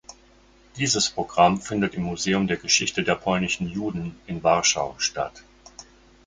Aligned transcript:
Dieses 0.77 1.11
Programm 1.11 1.61
findet 1.61 1.93
im 1.93 2.01
Museum 2.01 2.47
der 2.47 2.57
Geschichte 2.57 3.03
der 3.03 3.13
polnischen 3.13 3.67
Juden 3.69 4.19
in 4.25 4.41
Warschau 4.41 4.95
statt. 4.97 5.43